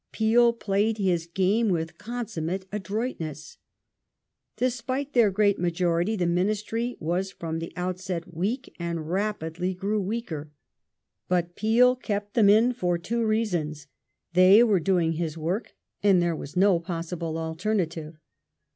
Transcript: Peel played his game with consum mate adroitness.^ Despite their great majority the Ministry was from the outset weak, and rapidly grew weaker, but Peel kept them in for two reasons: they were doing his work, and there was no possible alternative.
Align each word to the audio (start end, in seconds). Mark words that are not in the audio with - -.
Peel 0.11 0.51
played 0.51 0.97
his 0.97 1.27
game 1.27 1.69
with 1.69 1.99
consum 1.99 2.45
mate 2.45 2.65
adroitness.^ 2.71 3.57
Despite 4.57 5.13
their 5.13 5.29
great 5.29 5.59
majority 5.59 6.15
the 6.15 6.25
Ministry 6.25 6.97
was 6.99 7.31
from 7.31 7.59
the 7.59 7.71
outset 7.75 8.33
weak, 8.33 8.75
and 8.79 9.07
rapidly 9.11 9.75
grew 9.75 10.01
weaker, 10.01 10.49
but 11.27 11.55
Peel 11.55 11.95
kept 11.95 12.33
them 12.33 12.49
in 12.49 12.73
for 12.73 12.97
two 12.97 13.23
reasons: 13.23 13.85
they 14.33 14.63
were 14.63 14.79
doing 14.79 15.11
his 15.13 15.37
work, 15.37 15.75
and 16.01 16.19
there 16.19 16.35
was 16.35 16.57
no 16.57 16.79
possible 16.79 17.37
alternative. 17.37 18.17